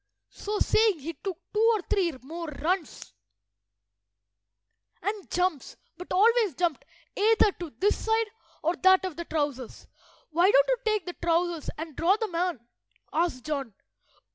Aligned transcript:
so 0.31 0.57
saying 0.57 0.97
he 0.97 1.13
took 1.23 1.37
two 1.53 1.71
or 1.75 1.81
three 1.83 2.11
more 2.23 2.47
runs 2.47 3.13
and 5.03 5.29
jumps, 5.29 5.77
but 5.95 6.11
always 6.11 6.55
jumped 6.55 6.83
either 7.15 7.51
to 7.59 7.69
this 7.77 7.97
side 8.03 8.31
or 8.63 8.75
that 8.77 9.05
of 9.05 9.15
the 9.15 9.25
trousers. 9.25 9.85
"Why 10.31 10.49
don't 10.49 10.67
you 10.69 10.77
take 10.85 11.05
the 11.05 11.13
trousers 11.21 11.69
and 11.77 11.95
draw 11.95 12.15
them 12.17 12.33
on?" 12.33 12.59
asked 13.13 13.43
John. 13.45 13.75